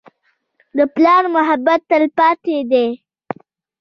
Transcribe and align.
د 0.77 0.79
پلار 0.95 1.23
محبت 1.35 1.79
تلپاتې 1.89 2.57
دی. 2.71 2.87